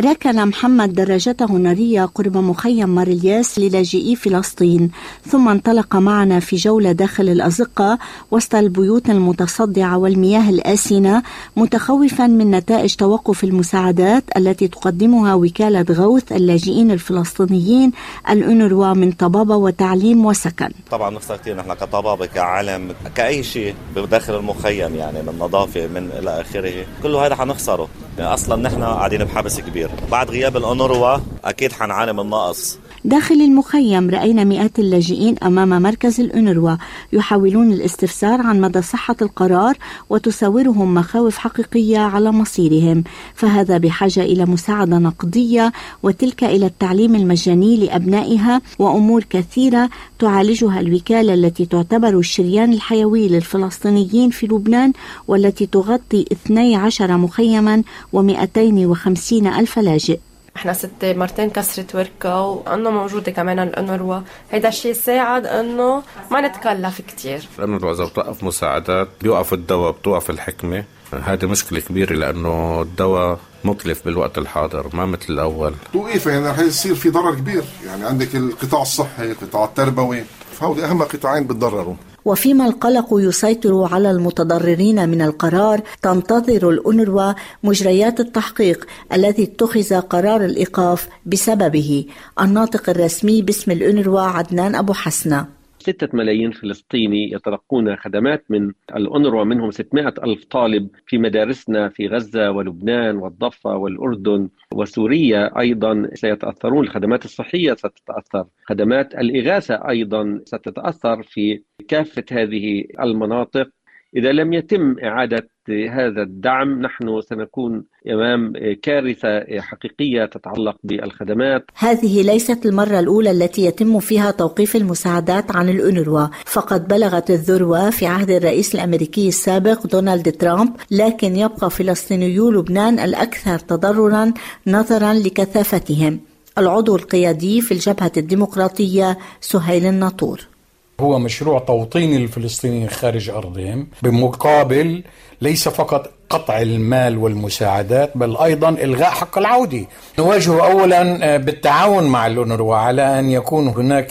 ركن 0.00 0.48
محمد 0.48 0.92
دراجته 0.92 1.56
النارية 1.56 2.04
قرب 2.04 2.36
مخيم 2.36 2.88
مارلياس 2.88 3.58
للاجئي 3.58 4.16
فلسطين 4.16 4.90
ثم 5.26 5.48
انطلق 5.48 5.96
معنا 5.96 6.40
في 6.40 6.56
جولة 6.56 6.92
داخل 6.92 7.28
الأزقة 7.28 7.98
وسط 8.30 8.54
البيوت 8.54 9.10
المتصدعة 9.10 9.98
والمياه 9.98 10.50
الآسنة 10.50 11.22
متخوفا 11.56 12.26
من 12.26 12.50
نتائج 12.50 12.94
توقف 12.94 13.44
المساعدات 13.44 14.24
التي 14.36 14.68
تقدمها 14.68 15.34
وكالة 15.34 15.86
غوث 15.90 16.32
اللاجئين 16.32 16.90
الفلسطينيين 16.90 17.92
الأونروا 18.30 18.92
من 18.92 19.12
طبابة 19.12 19.56
وتعليم 19.56 20.26
وسكن. 20.26 20.70
طبعا 20.90 21.10
نخسر 21.10 21.36
كثير 21.36 21.56
نحن 21.56 21.74
كطبابة 21.74 22.26
كعالم 22.26 22.94
كأي 23.14 23.42
شيء 23.42 23.74
بداخل 23.96 24.34
المخيم 24.36 24.94
يعني 24.94 25.22
من 25.22 25.38
نظافة 25.38 25.86
من 25.86 26.10
إلى 26.18 26.40
آخره. 26.40 26.86
كله 27.02 27.26
هذا 27.26 27.34
حنخسره. 27.34 27.88
يعني 28.18 28.34
أصلا 28.34 28.62
نحن 28.62 28.82
قاعدين 28.82 29.24
بحبس 29.24 29.60
كبير. 29.60 29.83
بعد 30.10 30.30
غياب 30.30 30.56
الأونروا 30.56 31.18
أكيد 31.44 31.72
حنعاني 31.72 32.12
من 32.12 32.30
نقص. 32.30 32.78
داخل 33.06 33.34
المخيم 33.34 34.10
رأينا 34.10 34.44
مئات 34.44 34.78
اللاجئين 34.78 35.34
أمام 35.42 35.82
مركز 35.82 36.20
الأونروا 36.20 36.76
يحاولون 37.12 37.72
الاستفسار 37.72 38.40
عن 38.40 38.60
مدى 38.60 38.82
صحة 38.82 39.16
القرار 39.22 39.76
وتساورهم 40.10 40.94
مخاوف 40.94 41.38
حقيقية 41.38 41.98
على 41.98 42.32
مصيرهم 42.32 43.04
فهذا 43.34 43.78
بحاجة 43.78 44.22
إلى 44.22 44.44
مساعدة 44.44 44.98
نقدية 44.98 45.72
وتلك 46.02 46.44
إلى 46.44 46.66
التعليم 46.66 47.14
المجاني 47.14 47.76
لأبنائها 47.76 48.60
وأمور 48.78 49.24
كثيرة 49.30 49.90
تعالجها 50.18 50.80
الوكالة 50.80 51.34
التي 51.34 51.66
تعتبر 51.66 52.18
الشريان 52.18 52.72
الحيوي 52.72 53.28
للفلسطينيين 53.28 54.30
في 54.30 54.46
لبنان 54.46 54.92
والتي 55.28 55.66
تغطي 55.66 56.24
12 56.32 57.16
مخيما 57.16 57.82
و250 58.16 59.32
ألف 59.32 59.78
لاجئ. 59.78 60.18
إحنا 60.56 60.72
ست 60.72 61.04
مرتين 61.04 61.50
كسرت 61.50 61.94
وركة 61.94 62.40
وأنه 62.40 62.90
موجودة 62.90 63.32
كمان 63.32 63.58
الانروا 63.58 64.20
هيدا 64.50 64.68
الشيء 64.68 64.92
ساعد 64.92 65.46
أنه 65.46 66.02
ما 66.30 66.40
نتكلف 66.40 67.00
كتير. 67.00 67.48
الانروا 67.58 67.92
اذا 67.92 68.04
بتوقف 68.04 68.44
مساعدات 68.44 69.08
بيوقف 69.22 69.52
الدواء 69.52 69.92
بتوقف 69.92 70.30
الحكمة. 70.30 70.84
هذه 71.24 71.46
مشكلة 71.46 71.80
كبيرة 71.80 72.12
لأنه 72.12 72.82
الدواء 72.82 73.38
مكلف 73.64 74.04
بالوقت 74.04 74.38
الحاضر 74.38 74.96
ما 74.96 75.06
مثل 75.06 75.26
الأول. 75.30 75.74
توقيفة 75.92 76.30
يعني 76.30 76.48
رح 76.48 76.58
يصير 76.58 76.94
في 76.94 77.10
ضرر 77.10 77.34
كبير. 77.34 77.64
يعني 77.86 78.04
عندك 78.04 78.36
القطاع 78.36 78.82
الصحي 78.82 79.30
القطاع 79.30 79.64
التربوي. 79.64 80.24
فهو 80.52 80.74
أهم 80.74 81.02
قطاعين 81.02 81.46
بتضرروا. 81.46 81.94
وفيما 82.24 82.66
القلق 82.66 83.08
يسيطر 83.12 83.88
على 83.92 84.10
المتضررين 84.10 85.08
من 85.08 85.22
القرار 85.22 85.80
تنتظر 86.02 86.70
الأونروا 86.70 87.32
مجريات 87.62 88.20
التحقيق 88.20 88.86
الذي 89.12 89.42
اتخذ 89.42 90.00
قرار 90.00 90.44
الإيقاف 90.44 91.08
بسببه. 91.26 92.04
الناطق 92.40 92.90
الرسمي 92.90 93.42
باسم 93.42 93.70
الأونروا 93.70 94.20
عدنان 94.20 94.74
أبو 94.74 94.92
حسنة. 94.92 95.53
ستة 95.84 96.08
ملايين 96.16 96.50
فلسطيني 96.50 97.32
يتلقون 97.32 97.96
خدمات 97.96 98.44
من 98.50 98.72
الأونروا 98.96 99.44
منهم 99.44 99.70
600 99.70 100.14
ألف 100.24 100.44
طالب 100.44 100.88
في 101.06 101.18
مدارسنا 101.18 101.88
في 101.88 102.06
غزة 102.08 102.50
ولبنان 102.50 103.16
والضفة 103.16 103.76
والأردن 103.76 104.48
وسوريا 104.74 105.60
أيضا. 105.60 106.10
سيتأثرون 106.14 106.84
الخدمات 106.84 107.24
الصحية 107.24 107.74
ستتأثر 107.74 108.46
خدمات 108.64 109.14
الإغاثة 109.14 109.88
أيضا 109.88 110.40
ستتأثر 110.44 111.22
في 111.22 111.62
كافة 111.88 112.24
هذه 112.32 112.84
المناطق. 113.00 113.68
إذا 114.16 114.32
لم 114.32 114.52
يتم 114.52 114.96
إعادة 115.04 115.48
هذا 115.90 116.22
الدعم 116.22 116.82
نحن 116.82 117.20
سنكون 117.20 117.84
إمام 118.10 118.52
كارثة 118.82 119.60
حقيقية 119.60 120.24
تتعلق 120.24 120.76
بالخدمات. 120.84 121.64
هذه 121.78 122.22
ليست 122.22 122.66
المرة 122.66 123.00
الأولى 123.00 123.30
التي 123.30 123.64
يتم 123.64 124.00
فيها 124.00 124.30
توقيف 124.30 124.76
المساعدات 124.76 125.56
عن 125.56 125.68
الأونروا، 125.68 126.26
فقد 126.46 126.88
بلغت 126.88 127.30
الذروة 127.30 127.90
في 127.90 128.06
عهد 128.06 128.30
الرئيس 128.30 128.74
الأمريكي 128.74 129.28
السابق 129.28 129.86
دونالد 129.86 130.32
ترامب، 130.32 130.72
لكن 130.90 131.36
يبقى 131.36 131.70
فلسطينيو 131.70 132.50
لبنان 132.50 132.98
الأكثر 132.98 133.58
تضررا 133.58 134.32
نظرا 134.66 135.14
لكثافتهم. 135.14 136.20
العضو 136.58 136.96
القيادي 136.96 137.60
في 137.60 137.72
الجبهة 137.72 138.12
الديمقراطية 138.16 139.18
سهيل 139.40 139.86
الناطور. 139.86 140.53
هو 141.00 141.18
مشروع 141.18 141.58
توطين 141.58 142.16
الفلسطينيين 142.16 142.88
خارج 142.88 143.30
أرضهم 143.30 143.86
بمقابل 144.02 145.02
ليس 145.40 145.68
فقط 145.68 146.10
قطع 146.34 146.62
المال 146.62 147.18
والمساعدات 147.18 148.10
بل 148.14 148.36
أيضا 148.36 148.68
إلغاء 148.68 149.10
حق 149.10 149.38
العودة. 149.38 149.86
نواجه 150.18 150.64
أولا 150.64 151.36
بالتعاون 151.36 152.04
مع 152.04 152.26
الأونروا 152.26 152.76
على 152.76 153.18
أن 153.18 153.30
يكون 153.30 153.68
هناك 153.68 154.10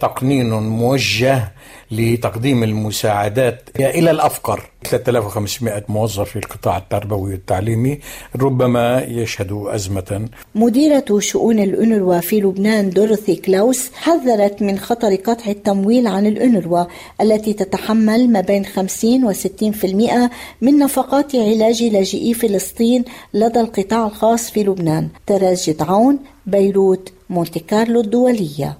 تقنين 0.00 0.50
موجه 0.50 1.52
لتقديم 1.90 2.64
المساعدات 2.64 3.68
إلى 3.76 4.10
الأفقر. 4.10 4.70
3500 4.84 5.84
موظف 5.88 6.30
في 6.30 6.36
القطاع 6.36 6.76
التربوي 6.76 7.30
والتعليمي 7.30 7.98
ربما 8.36 9.04
يشهدوا 9.08 9.74
أزمة. 9.74 10.28
مديرة 10.54 11.04
شؤون 11.18 11.58
الأونروا 11.58 12.20
في 12.20 12.40
لبنان 12.40 12.90
دورثي 12.90 13.36
كلاوس 13.36 13.90
حذرت 13.94 14.62
من 14.62 14.78
خطر 14.78 15.14
قطع 15.14 15.50
التمويل 15.50 16.06
عن 16.06 16.26
الأونروا 16.26 16.84
التي 17.20 17.52
تتحمل 17.52 18.30
ما 18.30 18.40
بين 18.40 18.64
50 18.64 19.24
و 19.24 19.32
60% 19.32 20.30
من 20.60 20.78
نفقات 20.78 21.34
علاج 21.46 21.82
لاجئي 21.82 22.34
فلسطين 22.34 23.04
لدى 23.34 23.60
القطاع 23.60 24.06
الخاص 24.06 24.50
في 24.50 24.64
لبنان 24.64 25.08
تراجي 25.26 25.76
عون 25.80 26.18
بيروت 26.46 27.12
مونتي 27.30 27.60
كارلو 27.60 28.00
الدولية. 28.00 28.78